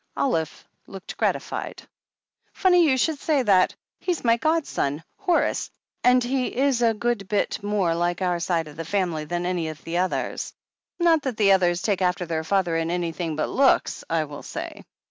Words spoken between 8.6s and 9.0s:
of the